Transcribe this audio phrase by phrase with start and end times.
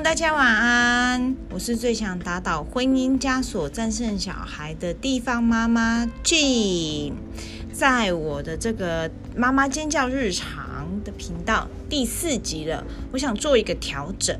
[0.00, 1.34] 大家晚安。
[1.50, 7.14] 我是最想打倒婚姻枷锁、战胜小孩的地方妈妈 Jim，
[7.72, 14.38] 在我的这个妈妈尖叫日常的频道第四集了，我想做一个调整。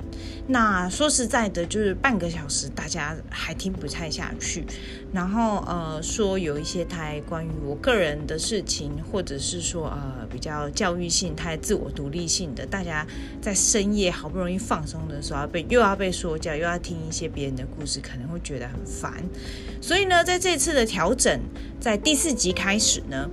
[0.49, 4.65] 那说实在的，就是半个小时大家还听不太下去，
[5.13, 13.05] 然后呃说有一些太关于我个人的事情，或者是说呃比较教育性、太自我独立性的，大家
[13.43, 19.13] 在深夜好不容易放松的时候，被又要被说教，又要听一些别人的故事，可能会觉得很烦。
[19.81, 21.41] 所以呢，在这次的调整，
[21.81, 23.29] 在第四集开始呢。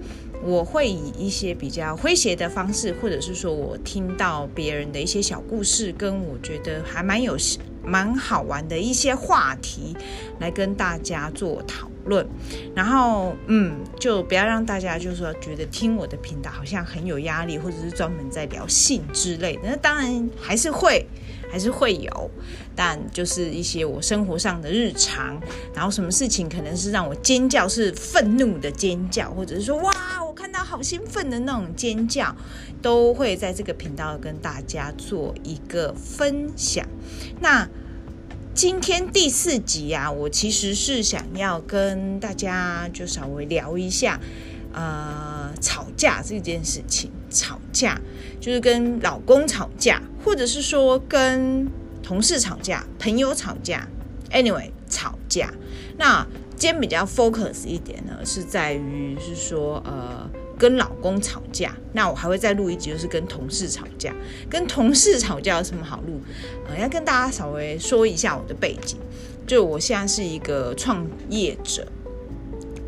[0.45, 7.37] 我会以一些比较诙谐的方式，或者是说我听到别人的一些小故事，跟我觉得还蛮有
[7.83, 9.95] 蛮好玩的一些话题，
[10.39, 12.27] 来跟大家做讨论。
[12.75, 19.61] 然后，嗯，就不要让大家就是说觉得听我的频道好像很有压力，或者是专门在聊性之类的。
[19.63, 21.05] 那当然还是会。
[21.53, 22.31] 还是会有，
[22.75, 25.39] 但就是一些我生活上的日常，
[25.75, 29.93] 然后什么事情可能是让我尖叫，是愤怒的尖叫，或者是说哇，
[30.25, 32.35] 我看到好兴奋的那种尖叫，
[32.81, 36.83] 都会在这个频道跟大家做一个分享。
[37.39, 37.69] 那
[38.55, 44.19] 今天第四集啊，我其实是想要跟大家就稍微聊一下，
[44.73, 47.11] 呃，吵架这件事情。
[47.29, 47.99] 吵架
[48.43, 51.65] 就是跟老公吵架，或者是说跟
[52.01, 53.87] 同事吵架、朋友吵架。
[54.31, 55.49] Anyway，吵架。
[55.97, 56.27] 那
[56.57, 61.73] 今天比较 focus 一点呢，是在于是说，呃，跟老公吵架。
[61.93, 64.13] 那我还会再录一集，就是跟同事吵架。
[64.49, 66.19] 跟同事吵架有什么好录？
[66.67, 68.97] 呃，要跟大家稍微说一下我的背景，
[69.47, 71.87] 就我现在是一个创业者。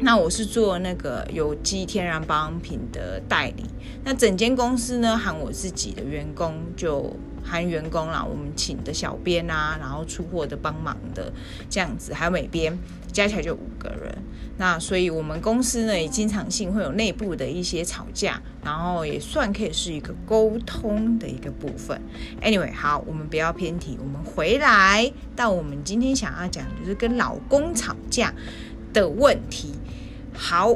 [0.05, 3.63] 那我是做那个有机天然保养品的代理，
[4.03, 7.11] 那整间公司呢，含我自己的员工，就
[7.43, 11.33] 含员工啦，我们请的小编啊，然后出货的帮忙的
[11.71, 12.77] 这样子，还有美编，
[13.11, 14.15] 加起来就五个人。
[14.57, 21.99] 那所以我们公司呢，也经常性会有内部的一些吵架，然后也算可以是一个沟通的一个部分。
[22.43, 28.31] Anyway，好，我们不要偏题，我们回来到我们今天想要讲就是跟老公吵架
[28.93, 29.73] 的问题。
[30.35, 30.75] 好，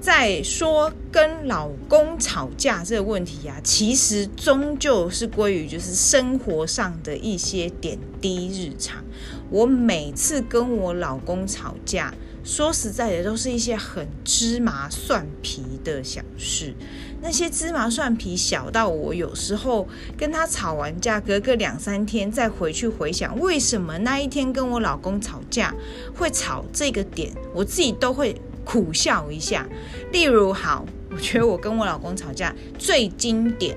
[0.00, 9.04] 再说跟老公吵架这个问题啊，其实终究是归于就是生活上的一些点滴日常。
[9.50, 16.74] 我每次跟我老公吵架，说实在的，都是一些很芝麻蒜皮的小事。
[17.20, 25.74] 那些芝麻蒜皮小到我有时候跟他吵完架，隔个两三天再回去回想，为什么那一天跟我老公吵架
[26.14, 28.40] 会吵这个点，我自己都会。
[28.70, 29.66] 苦笑一下，
[30.12, 33.76] 例如好，我觉得我跟我老公吵架最经典，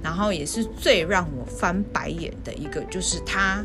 [0.00, 3.64] 然后也是最让我翻白眼的一个，就是他，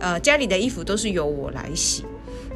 [0.00, 2.04] 呃，家里的衣服都是由我来洗，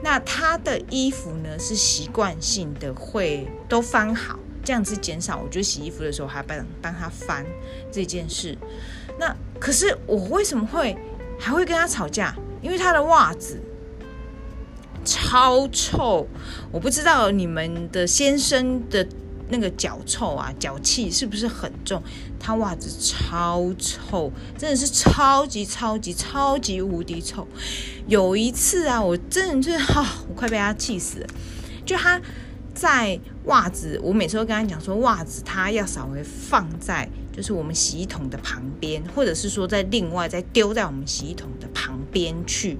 [0.03, 7.47] 那他的衣服呢是习惯性的会都翻好，这样子减少我就洗衣服的时候还帮帮他翻
[7.93, 8.59] 这件事。
[9.21, 10.99] 那可是我为什么会
[11.39, 12.35] 还会跟他吵架？
[12.61, 13.63] 因为他的袜子。
[15.07, 16.27] 超臭！
[16.73, 19.07] 我不知道你们的先生的
[19.49, 22.03] 那个脚臭啊，脚气是不是很重？
[22.41, 27.47] 他袜子超臭，真的是超级超级超级无敌臭。
[28.09, 31.27] 有一次啊，我真的就是哈、我快被他气死了。
[31.85, 32.21] 就他
[32.75, 42.77] 在袜子，我每次都跟他讲说，袜子他要稍微放在就是我们洗衣桶的旁边，或者是说在另外再丢在我们洗衣桶的旁边去。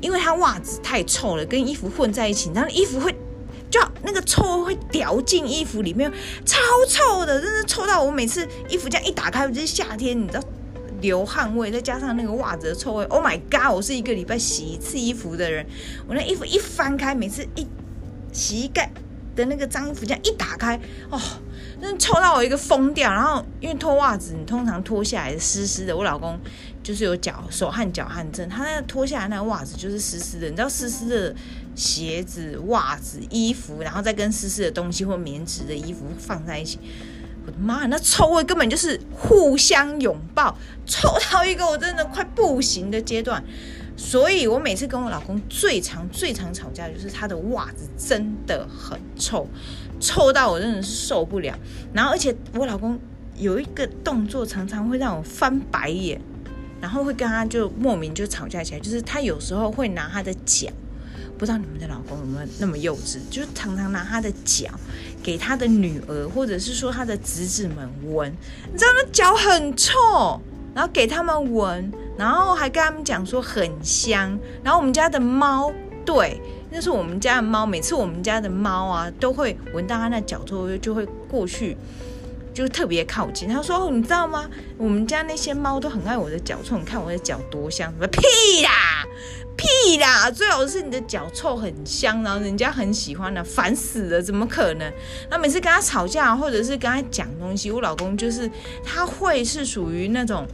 [0.00, 3.14] 因为他袜子太臭了，跟衣服混在一起，然后衣服会
[3.70, 6.12] 就那个臭会掉进衣服里面，
[6.44, 6.58] 超
[6.88, 10.42] 臭的，真的臭到我每次衣服这样一打开，就是夏天，你知道
[11.00, 13.74] 流汗味，再加上那个袜子的臭味，Oh my god！
[13.74, 15.66] 我是一个礼拜洗一次衣服的人，
[16.06, 17.66] 我那衣服一翻开，每次一
[18.32, 18.92] 洗衣盖
[19.34, 20.78] 的那个脏衣服这样一打开，
[21.10, 21.20] 哦。
[21.78, 25.94] 真的臭到我一个疯掉，然后因为脱袜子，你通常脱下来湿湿的。
[25.94, 26.40] 我老公
[26.86, 30.48] 就是有脚手汗脚汗症，他那个脱下来那个袜子就是湿湿的。
[30.48, 31.34] 你知道湿湿的
[31.74, 36.78] 鞋子、袜子、衣服，然后再跟湿湿的东西或棉质的衣服放在一起，
[37.44, 40.56] 我的妈，那臭味根本就是互相拥抱，
[40.86, 43.42] 臭到一个我真的快不行的阶段。
[43.96, 49.48] 所以我每次跟我老公最常最常吵架，就是他的袜子真的很臭。
[49.98, 51.58] 臭到我真的是受不了，
[51.92, 52.96] 然后而且我老公
[53.36, 56.20] 有一个动作常常会让我翻白眼，
[56.80, 60.68] 然后会跟他就莫名就吵架起来，就是他有时候会拿他的脚，
[61.38, 64.68] 不知道你们的老公有没有那么幼稚，就是常常拿他的脚
[65.22, 68.30] 给他的女儿或者是说他的侄子们闻，
[68.72, 69.92] 你知道那脚很臭，
[70.74, 74.38] 然后给他们闻，然后还跟他们讲说很香。
[74.62, 75.72] 然后我们家的猫，
[76.04, 76.40] 对，
[76.70, 81.76] 那是我们家的猫，每次我们家的猫啊，都会闻到它那脚臭味，就会过去。
[82.56, 84.48] 就特别靠近，他说：“，你知道吗？
[84.78, 88.22] 我们家那些猫都很爱我的脚臭，你看我的脚多香。”什么屁
[88.64, 89.04] 啦，
[89.58, 90.30] 屁啦！
[90.30, 94.90] 最好是你的脚臭很香，然后人家很喜欢的，烦死了，怎么可能？
[95.28, 98.50] 那每次跟他吵架，或者是跟他讲东西，我老公就是
[98.82, 100.46] 他会是属于那种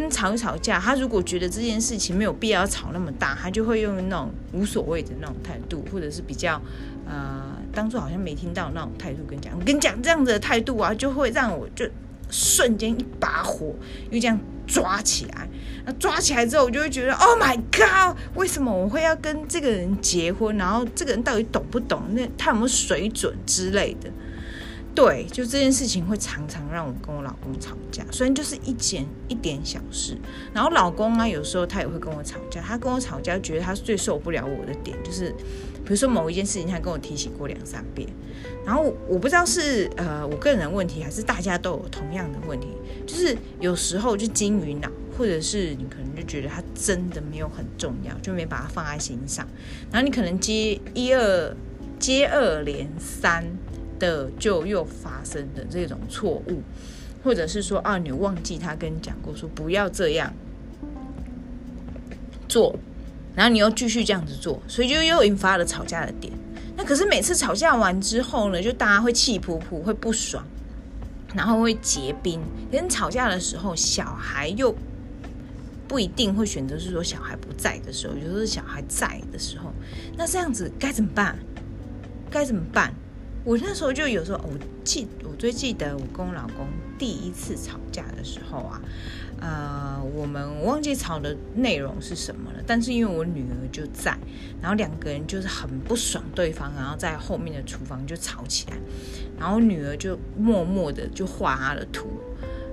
[0.00, 6.60] 跟吵一吵架，他如果觉得这件事情没有必要吵那么大，他就会用那种无所谓的那种态度，或者是比较
[7.06, 7.52] 呃。
[7.74, 11.84] 当初好像没听到那种态度跟你讲，我跟你讲这样子的态度啊，就会让我就
[12.30, 13.74] 瞬间一把火
[14.12, 15.48] 又这样抓起来。
[15.84, 20.56] 那抓起来之后，我就会觉得，Oh my God，为什么我会要跟这个人结婚？
[20.56, 22.00] 然后这个人到底懂不懂？
[22.12, 24.08] 那他有没有水准之类的？
[24.94, 30.16] 对，就这件事情会常常让我跟我老公吵架，虽然就是一件一点小事。
[30.52, 32.60] 然后老公啊，有时候他也会跟我吵架。
[32.60, 35.30] 他跟我吵架，觉得他最受不了我的点就是，
[35.84, 38.08] 比如说某一件事情，他跟我提醒过两三遍。
[38.64, 42.68] 然后我不知道是呃我个人的问题，还是大家都有同样的问题，
[43.04, 44.88] 就是有时候就金鱼脑，
[45.18, 49.44] 或者是你可能就觉得他真的没有很重要，就没把它放在心上。
[49.90, 51.56] 然后你可能接一二
[51.98, 53.44] 接二连三。
[53.98, 56.62] 的就又发生的这种错误，
[57.22, 60.32] 或者是说啊，你忘记他跟你讲过说不要这样
[62.48, 62.74] 做，
[63.34, 66.32] 然后你又继续这样子做，所以就又引发了吵架的点。
[66.76, 70.44] 那可是每次吵架完之后呢，就大家会气噗噗，会不爽，
[71.34, 72.40] 然后会结冰。
[72.70, 74.74] 跟吵架的时候，小孩又
[75.86, 79.72] 不一定会选择是说小孩不在的时候，有时候是小孩在的时候，
[80.16, 81.38] 那这样子该怎么办？
[82.28, 82.92] 该怎么办？
[83.44, 86.66] 我那时候就有时候，我记我最记得我跟我老公
[86.98, 88.80] 第一次吵架的时候啊，
[89.38, 94.16] 呃，我们我忘记吵的内容是什么了，但是因为我女儿就在，
[94.62, 98.78] 然后两个人就是很不爽对方，然后在后面的厨房就吵起来，
[99.38, 102.08] 然后女儿就默默的就画她的图，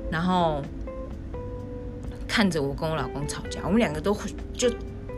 [0.09, 0.63] 然后
[2.29, 4.17] 看着我跟我老公吵架，我们两个都
[4.53, 4.71] 就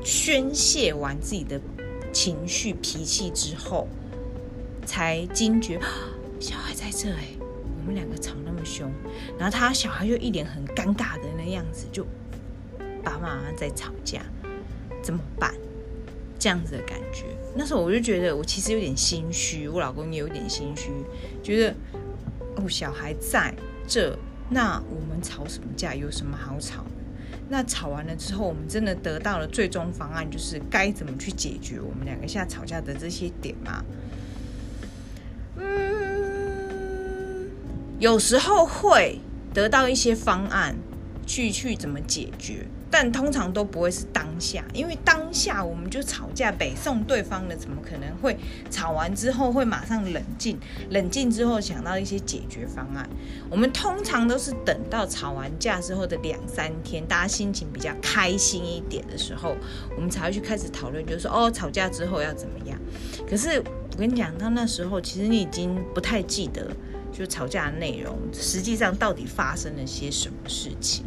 [0.04, 1.62] 宣泄完自己的
[2.12, 3.88] 情绪脾气之后。
[4.86, 5.80] 才惊觉，
[6.40, 8.92] 小孩在这哎，我们两个吵那么凶，
[9.38, 12.06] 然后他小孩就一脸很尴尬的那样子，就
[13.04, 14.22] 爸爸妈妈在吵架，
[15.02, 15.54] 怎么办？
[16.40, 17.26] 这样子的感觉，
[17.56, 20.92] 那时候我就觉得我其实有点心虚，我老公也有点心虚，
[21.42, 21.76] 觉得
[22.58, 23.54] 哦，小孩在
[23.88, 24.18] 这，
[24.50, 25.96] 那我们吵什么架？
[25.96, 26.84] 有什么好吵？
[27.50, 33.84] 那吵完了之后，我们真的得到了最终方案，就是该怎么去解决我们两个现在吵架的这些点吗？
[38.04, 39.18] 有时候会
[39.54, 40.76] 得到一些方案，
[41.26, 48.38] 去去怎么解决，但通常都不会是当下，因为当下我们就吵架，北送对方的，怎么可能会
[48.70, 50.60] 吵完之后会马上冷静？
[50.90, 53.10] 冷静之后想到一些解决方案，
[53.50, 59.56] 我们通常都是等到吵完架之后的两三天，大家心情比较开心一点的时候，
[59.96, 62.78] 我们才会去开始讨论，就是说哦，吵架之后要怎么样？
[63.26, 63.64] 可是
[63.94, 66.70] 我跟你讲，到那时候其实你已经不太记得。
[67.14, 71.06] 就吵架的内容，实际上到底发生了些什么事情，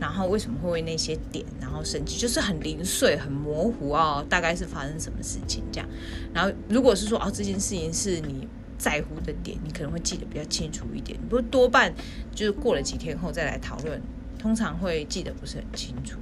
[0.00, 5.88] 然后为什么会为那些点然后生气，就是很零碎、很模糊哦，大概是发生什么事情这样。
[6.32, 11.18] 然后如果是说哦，这件事情是你在乎的点，你可能会记得比较清楚一点。
[11.28, 11.94] 不过多半
[12.34, 14.02] 就是过了几天后再来讨论，
[14.38, 16.18] 通常会记得不是很清楚。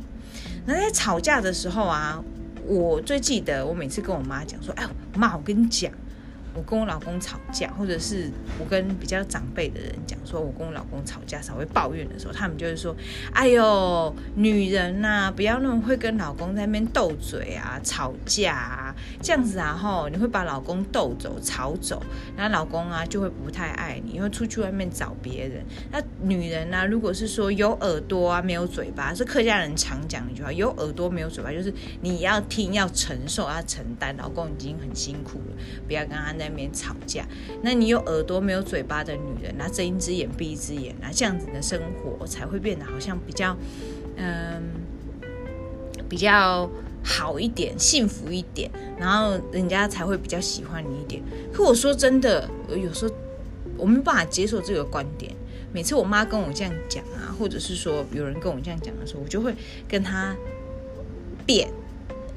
[0.66, 2.22] 那在吵架的时候啊，
[2.66, 4.86] 我最记得我每次跟我妈讲说：“哎，
[5.16, 5.90] 妈，我跟你讲。”
[6.54, 12.97] 我跟我老公吵架，或者是我跟比较长辈的人讲，说我跟我老公吵架，稍微抱怨的时候，他们就会说
[13.32, 18.81] ：“哎呦，女人呐、不要那么会跟老公在那边斗嘴啊，吵架啊，
[19.22, 22.02] 这样子啊，吼，你会把老公逗走、吵走，
[22.37, 25.64] 然后老公啊就会不太爱你，因为出去外面找别人。
[25.92, 35.56] 那女人呢、啊，如果是说有耳朵啊，没有嘴巴，是客家人常讲的一句话，有耳朵没有嘴巴，就是你要听、要承受、要承担，老公已经很辛苦了，
[35.87, 37.25] 不要跟他。”那边吵架，
[37.62, 43.54] 那你有耳朵没有嘴巴的女人，那睁一只眼闭一只眼，那这样子的生活才会变得好像比较，
[44.16, 44.62] 嗯，
[46.08, 46.68] 比较
[47.02, 51.23] 好一点，幸福一点，然后人家才会比较喜欢你一点。
[51.52, 53.14] 可我说真的，有时候
[53.76, 55.35] 我没办法接受这个观点。
[55.73, 59.54] 每次我妈跟我这样讲啊，或者是说有人跟我这样讲的时候，我就会
[59.88, 60.37] 跟她
[61.47, 61.68] 辩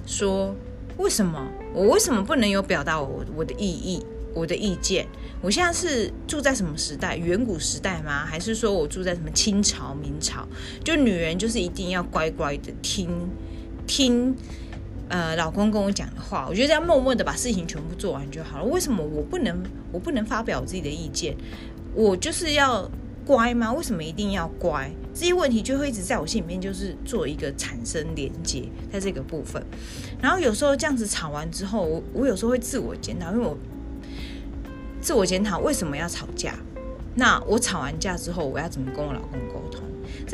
[0.05, 0.55] 说。
[0.97, 4.01] 为什么我为什么不能有表达我我的意义
[4.33, 5.05] 我的意见。
[5.41, 7.17] 我现在是住在什么时代？
[7.17, 8.25] 远古时代吗？
[8.25, 10.47] 还是说我住在什么清朝、明朝？
[10.85, 13.09] 就女人就是一定要乖乖的听
[13.87, 14.35] 听，
[15.09, 16.45] 呃，老公跟我讲的话。
[16.49, 18.65] 我觉得这样默默的把事情全部做完就好了。
[18.65, 19.63] 为什么我不能？
[19.91, 21.35] 我不能发表我自己的意见？
[21.93, 22.89] 我就是要
[23.25, 23.71] 乖吗？
[23.71, 24.91] 为什么一定要乖？
[25.13, 29.63] 这些问题就会一直在我心里面，就是做一个产生连接，在这个部分。
[30.21, 33.57] 然后有时候这样子吵完之后，我我有时候会自我检讨，因为我。
[35.01, 36.55] 自我检讨为什么要吵架？
[37.13, 39.83] 那我吵完架之后，我要怎么跟我老公沟通？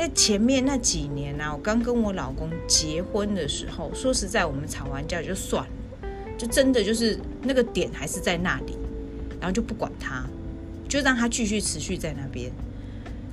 [0.01, 8.75] 在前面那几年呢、我刚跟我老公结婚的时候，说实在，我们吵完架就算了，就真的就是那个点还是在那里，
[9.39, 10.25] 然后就不管他，
[10.89, 12.51] 就让他继续持续在那边。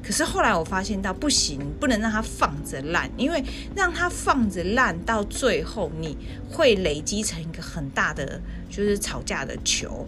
[0.02, 3.42] 可是后来我发现到不行，不能让他放着烂，因为
[3.74, 6.18] 让他放着烂，到最后你
[6.50, 10.06] 会累积成一个很大的就是吵架的球。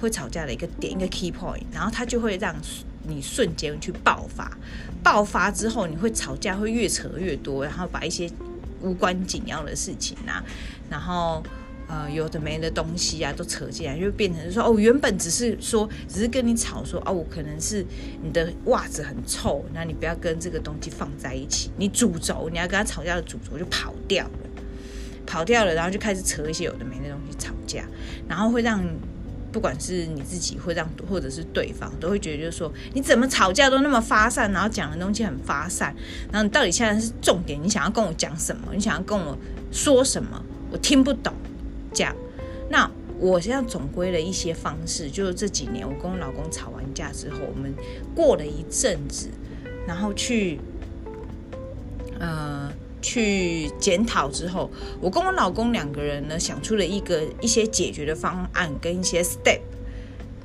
[0.00, 2.54] 会吵架的一个点，一个 key point，然后他就会让
[3.10, 4.56] 你瞬间去爆发，
[5.02, 8.30] 爆发之后你会吵架，会越扯越多，然后把一些
[8.80, 10.44] 无关紧要的事情啊，
[10.88, 11.42] 然后
[11.88, 17.84] 呃有的没的东西啊都扯进来，就变成说哦，原本只是说只是跟你吵说哦，我可能是
[18.22, 24.48] 你的袜子很臭，那你不要跟这个东西放在一起，你主轴你要跟他吵架的主轴就跑掉了，
[25.26, 27.84] 跑掉了，然后就开始扯一些有的没的东西吵架，
[28.28, 28.82] 然后会让。
[29.52, 35.94] 不管是你自己会让，或者是对方，都会觉得就是说，你怎么吵架都那么发散，然后讲的东西很发散，
[36.30, 38.68] 然后你到底现在是重点，你想要跟我讲什么？
[38.72, 39.36] 你想要跟我
[39.72, 40.42] 说什么？
[40.70, 41.32] 我听不懂。
[41.92, 42.14] 这样，
[42.68, 47.74] 那我现在总归了一些方式，就是这几年我跟我老公吵完架之后，我们
[48.14, 49.28] 过了一阵子，
[49.86, 50.60] 然后去，
[52.18, 52.72] 呃。
[53.02, 59.60] 去检讨之后，我跟我老公两个人呢，想出了一个一些解决的方案跟一些 step，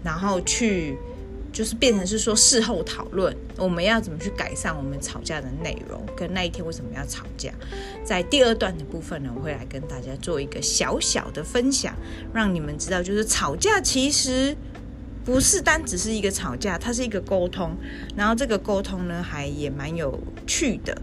[0.03, 0.97] 然后去
[1.51, 7.51] 就是变成是说事后讨论，我们要怎么去改善我们吵架的内容，跟那一天为什么要吵架。
[8.03, 11.95] 在第二段的部分呢，我会来跟大家做一个小小的分享，
[12.33, 14.55] 让你们知道，就是吵架其实
[15.23, 17.75] 不是单只是一个吵架，它是一个沟通，
[18.15, 21.01] 然后这个沟通呢，还也蛮有趣的。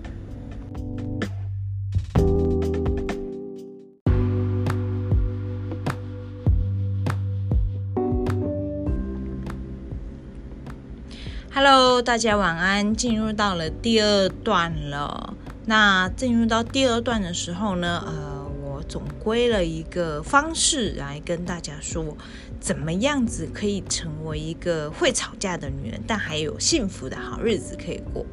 [12.03, 12.95] 大家晚安。
[12.95, 15.35] 进入到了第二段了。
[15.67, 22.17] 那进入到第二段的时候呢，呃，我总归了一个方式来跟大家说，
[22.59, 28.27] 怎么样子可以成为一个会吵架的女人，但还有幸福的好日子可以过。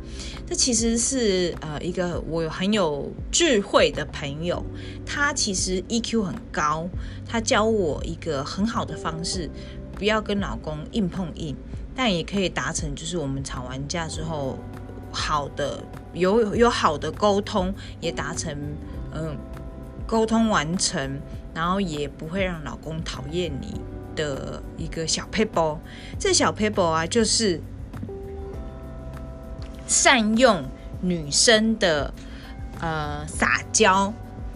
[0.48, 4.66] 这其实是呃一个我有很有智慧的朋友，
[5.06, 6.90] 他其实 EQ 很高，
[7.28, 9.48] 他教我一个很好的方式，
[9.94, 11.56] 不要跟老公硬碰硬。
[12.02, 14.58] 但也可以达成，就是我们吵完架之后，
[15.12, 18.58] 好的有有好的沟通，也达成
[19.14, 19.38] 嗯
[20.08, 21.20] 沟通完成，
[21.54, 23.82] 然后也不会让老公讨厌你
[24.16, 25.78] 的一个小 paper。
[26.18, 27.60] 这小 paper 啊，就是
[29.86, 30.64] 善用
[31.02, 32.14] 女生的
[32.80, 34.14] 呃撒娇。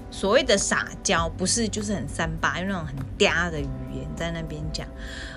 [0.09, 4.87] 所谓的撒娇，不是就是很三八，用那种很嗲的语言在那边讲，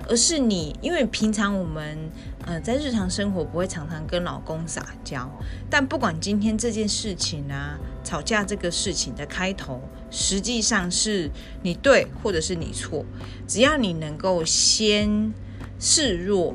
[0.09, 1.99] 而是你，因为平常我们
[2.45, 5.31] 呃在日常生活不会常常跟老公撒娇，
[5.69, 11.31] 但不管今天这件事情啊，吵架这个事情的开头，实际上是
[11.63, 13.05] 你对或者是你错，
[13.47, 15.33] 只要你能够先
[15.79, 16.55] 示弱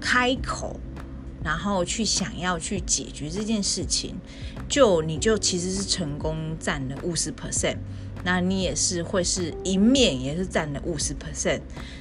[0.00, 0.78] 开口。
[1.44, 4.14] 然后去想要去解决这件事情，
[4.68, 7.78] 就你就其实是成功占了五十 percent，
[8.24, 11.60] 那你也是会是一面也是占了五十 percent，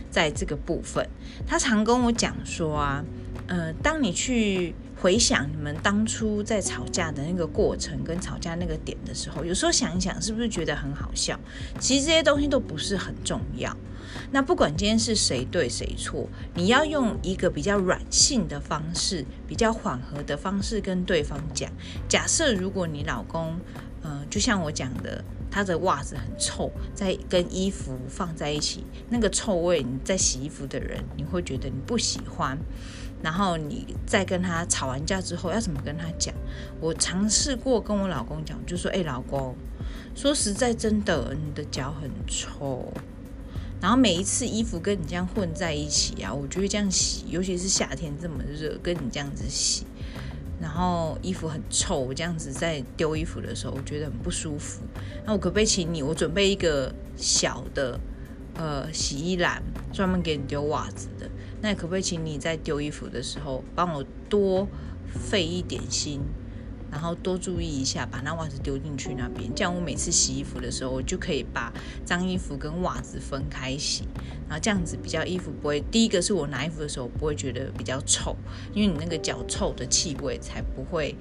[0.09, 1.07] 在这个部分，
[1.47, 3.03] 他常跟我讲说啊，
[3.47, 11.39] 呃，当你去回想你们当初在吵架的那个过程跟吵架那个点的时候，有时候想一想，是不是觉得很好笑？
[11.79, 13.75] 其实这些东西都不是很重要。
[14.31, 21.71] 那不管今天是谁对谁错，你要用一个比较软性的方式，比较缓和的方式跟对方讲。
[22.07, 23.59] 假设如果你老公，
[24.01, 32.57] 呃，就像我讲的，他的袜子很臭，在跟衣服放在一起，那个臭味，你在洗衣服的人，你会觉得你不喜欢。
[33.21, 36.33] 然后你再跟他吵完架之后，要怎么跟他讲？
[36.79, 39.55] 我尝试过跟我老公讲，就说：“哎，老公，
[40.15, 42.91] 说实在，真的，你的脚很臭。”
[43.79, 49.85] 然后每一次衣服跟你这样混在一起啊，我就会这样洗，尤其是夏天这么热，跟你这样子洗，
[50.61, 54.83] 然后衣服很臭，这样子在丢衣服的时候，我觉得很不舒服。
[55.25, 57.99] 那我可不可以请你，我准备一个小的
[58.55, 61.27] 呃洗衣篮，专门给你丢袜子的。
[61.61, 64.67] 那可不可以请你在丢衣服的时候，帮我多
[65.09, 66.21] 费一点心，
[66.91, 69.49] 然后多注意一下，把那袜子丢进去那边。
[69.55, 71.71] 这样我每次洗衣服的时候，我就可以把
[72.03, 74.03] 脏衣服跟袜子分开洗。
[74.47, 78.35] 然后这样子比较衣服不会，第一个是我拿衣服的时候不会觉得比较臭，
[78.73, 81.15] 因为你那个脚臭的气味才不会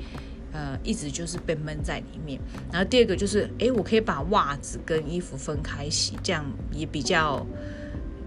[0.52, 2.40] 呃一直就是被闷在里面。
[2.72, 7.46] 然后第二个就是，诶，我可以把袜子跟衣服分开洗，这样也比较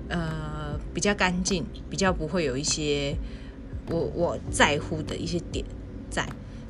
[0.10, 0.64] 呃。
[0.94, 3.18] 比较干净，比较不会有一些
[3.90, 5.66] 我我在乎的一些点
[6.08, 6.24] 在。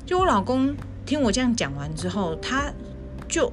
[0.06, 2.72] 就我老公听我这样讲完之后，他
[3.28, 3.52] 就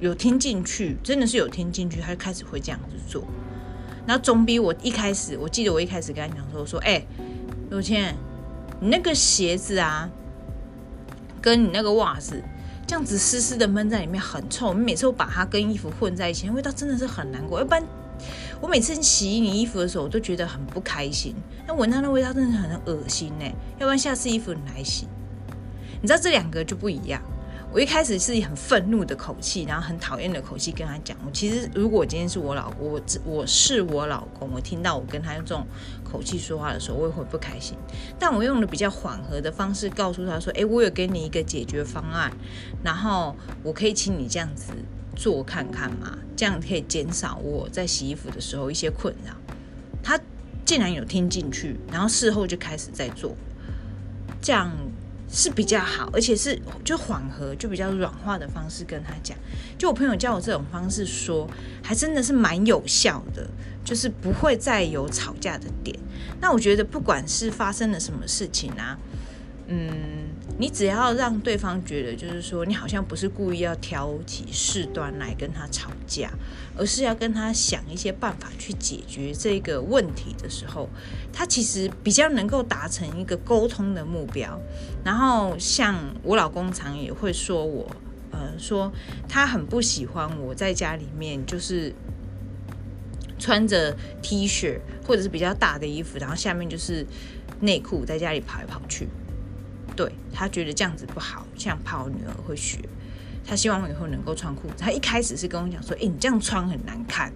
[0.00, 3.24] 有听进去，真的是有听进去，他就开始会这样子做。
[4.06, 7.06] 然后总比我一开始，我记得我一开始跟他讲说，我说，哎、欸，
[7.70, 8.14] 刘谦，
[8.80, 10.10] 你那个鞋子啊，
[11.40, 12.42] 跟你那个袜子
[12.86, 17.58] 这样子湿湿的闷在里面很臭，你每次都把它跟衣服混在一起，味道真的是很难过。
[17.60, 17.82] 要不然。
[18.60, 21.34] 我每次洗你衣服的时候，我都觉得很不开心。
[21.66, 23.44] 那闻到那味道真的很恶心呢。
[23.78, 25.08] 要不然下次衣服你来洗。
[26.04, 27.18] 你知道这两个就不一样。
[27.72, 31.16] 我一开始是以很愤怒的口气，然后很讨厌的口气跟他讲。
[31.24, 35.66] 我其实如果今天是我老公，我我是我老公，我听到我跟他用这种
[36.04, 37.74] 口气说话的时候，我也会不开心。
[38.18, 42.30] 但我用了比较缓和的方式告诉他说：“诶，我有给你一个解决方案，
[42.82, 44.74] 然后我可以请你这样子。”
[45.16, 49.32] 做看看嘛，这样可以减少我在洗衣服的时候一些困扰。
[50.02, 50.18] 他
[50.64, 53.36] 竟然有听进去，然后事后就开始在做，
[54.42, 54.72] 这样
[55.30, 59.36] 是比较好，而且是就缓和，就比较软化的方式跟他讲。
[59.78, 61.48] 就我朋友教我这种方式说，
[61.82, 63.48] 还真的是蛮有效的，
[63.84, 65.98] 就是不会再有吵架的点。
[66.40, 68.98] 那我觉得不管是发生了什么事情啊，
[69.68, 70.23] 嗯。
[70.56, 76.30] 你只要让对方觉得，就是说你好像不是故意要挑起事端来跟他吵架，
[76.76, 80.88] 而是要跟他想一些办法去解决这个问题的时候，
[81.32, 84.60] 他其实比较能够达成一个沟通的目标。
[85.04, 87.90] 然后像我老公常也会说我，
[88.30, 88.92] 呃，说
[89.28, 91.92] 他很不喜欢我在家里面就是
[93.40, 97.04] 穿着 T 恤或者是比较大的衣服，然后下面就是
[97.60, 99.08] 内裤，在家里跑来跑去。
[99.96, 102.78] 对，他觉得这样子不好，像怕我女儿会学。
[103.46, 104.74] 他希望我以后能够穿裤子。
[104.78, 107.32] 他一开始是跟我讲说：“诶，你这样穿很难看，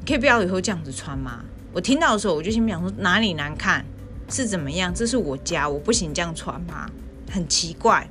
[0.00, 3.84] 你可以不要以后这样子穿吗？”我听到的时候，我就心里想说：“哪里难看？
[4.30, 4.94] 是怎么样？
[4.94, 6.90] 这是我家，我不行这样穿吗？
[7.30, 8.08] 很奇怪。”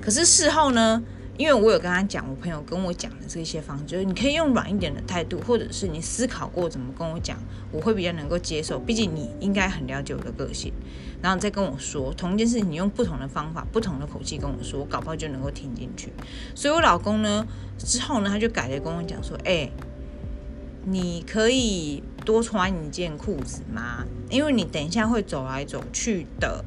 [0.00, 1.02] 可是事后呢？
[1.36, 7.36] 因为我有跟他讲，我朋友跟我讲的这些方式，就是你可以用软一点的态度，或者是你思考过怎么跟我讲，
[7.72, 8.78] 我会比较能够接受。
[8.78, 10.72] 毕竟你应该很了解我的个性，
[11.20, 16.12] 然后再跟我说同一件事情，你用不同的方法、不同的口气跟我说，我搞不好就能够听进去。
[16.54, 17.44] 所以我老公呢，
[17.78, 19.68] 之后呢，他就改了跟我讲说：“哎，
[20.84, 24.04] 你可以多穿一件裤子吗？
[24.30, 26.64] 因为你等一下会走来走去的。”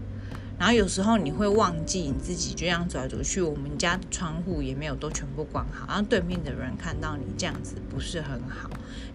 [0.59, 3.41] 然后有时候你会忘记你自己，就这样走来走去。
[3.41, 8.69] 我们家的窗户也没有都全部关好，然后对面的人看到你这样子不是很好。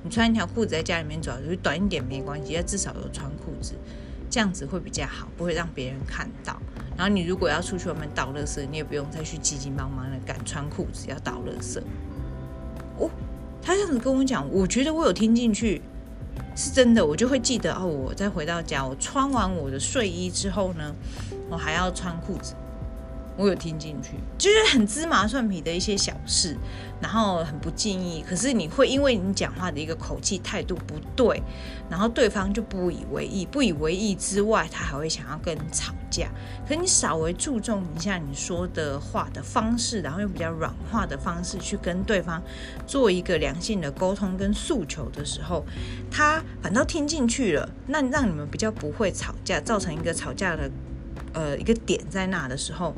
[0.05, 3.74] 你穿一条裤子在家里面走来走去，短一点没关系，要至少有穿裤子，
[4.31, 6.57] 这样子会比较好，不会让别人看到。
[6.96, 11.81] 然后你如果要出去外面倒垃圾，你也不用再去急急忙忙的赶穿裤子要倒垃圾。
[12.98, 13.11] 哦，
[13.61, 15.83] 他这样子跟我讲，我觉得我有听进去。
[16.55, 17.87] 是真的，我就会记得哦。
[17.87, 20.94] 我再回到家，我穿完我的睡衣之后呢，
[21.52, 22.54] 我还要穿裤子。
[23.34, 26.54] 我有听进去，就是很芝麻蒜皮的一些小事，
[27.00, 28.22] 然后很不经意。
[28.22, 31.42] 可是你会因为你讲话的一个口气态度不对，
[31.88, 33.46] 然后对方就不以为意。
[33.46, 36.28] 不以为意之外，他还会想要跟你吵架。
[36.68, 42.42] 可你稍微注重一下你说的话的方式，然后用比较软化的方式去跟对方
[42.86, 45.64] 做一个良性的沟通跟诉求的时候，
[46.10, 47.66] 他反倒听进去了。
[47.86, 50.70] 那让你们比较不会吵架，造成一个吵架的。
[51.32, 52.94] 呃，一个点在那的时候，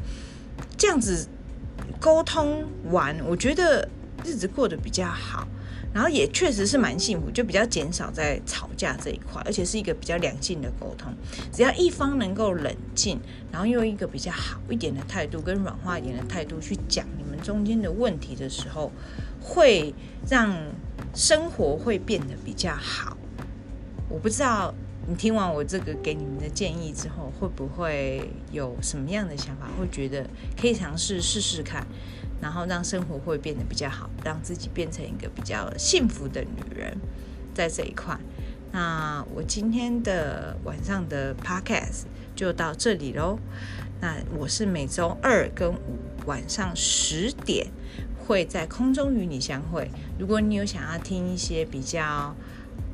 [0.76, 1.28] 这样子
[2.00, 3.88] 沟通完，我觉得
[4.24, 5.46] 日子过得比较好，
[5.92, 11.14] 然后也确实是蛮幸福，就比较减少在吵架这一块，而且是一个比较良性的沟通。
[11.52, 13.20] 只要一方能够冷静，
[13.52, 18.90] 然后用一个比较好一点的态度跟软化一点的态度去讲你们中间的问题的时候，
[19.40, 19.94] 会
[20.28, 20.54] 让
[21.14, 23.16] 生活会变得比较好。
[24.08, 24.74] 我不知道。
[25.06, 29.68] 你听完我这个给你们的建议之后，会不会有什么样的想法？
[29.78, 31.86] 会觉得可以尝试试试看，
[32.40, 36.96] 然后让生活会变得比较好，让自己变成一个比较幸福的女人，
[37.52, 38.18] 在这一块。
[38.72, 43.38] 那我今天的晚上的 podcast 就到这里喽。
[44.00, 47.68] 那我是每周二跟五晚上十点
[48.18, 49.90] 会在空中与你相会。
[50.18, 52.34] 如果你有想要听一些比较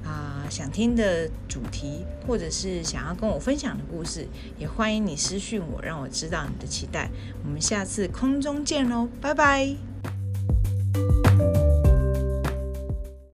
[0.05, 4.27] 啊想听的主题或者是想要跟我分享的故事
[4.59, 7.11] 也欢迎你私讯我让我知道你的期待。
[7.45, 9.77] 我们下次空中见喽拜拜。